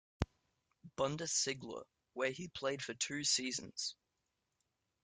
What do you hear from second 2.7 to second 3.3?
for two